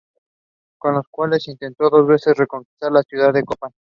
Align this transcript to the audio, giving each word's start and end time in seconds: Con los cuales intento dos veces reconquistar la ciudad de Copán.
Con 0.79 0.95
los 0.95 1.07
cuales 1.11 1.47
intento 1.47 1.87
dos 1.91 2.07
veces 2.07 2.35
reconquistar 2.35 2.91
la 2.91 3.03
ciudad 3.03 3.31
de 3.31 3.43
Copán. 3.43 3.69